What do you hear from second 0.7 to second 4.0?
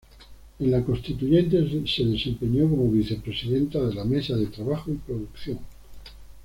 la Constituyente se desempeñó como vicepresidenta de